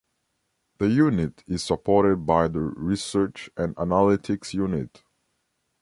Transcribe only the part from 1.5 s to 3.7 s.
supported by the Research